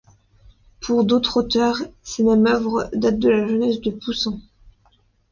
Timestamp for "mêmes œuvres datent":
2.23-3.19